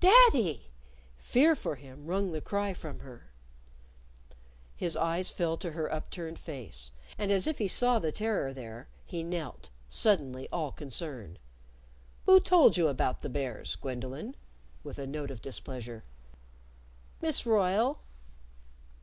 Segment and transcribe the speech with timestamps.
[0.32, 0.70] "Daddy!"
[1.18, 3.30] Fear for him wrung the cry from her.
[4.74, 6.90] His eyes fell to her upturned face.
[7.18, 11.36] And as if he saw the terror there, he knelt, suddenly all concern.
[12.24, 14.36] "Who told you about the bears, Gwendolyn?"
[14.82, 16.02] with a note of displeasure.
[17.20, 18.00] "Miss Royle."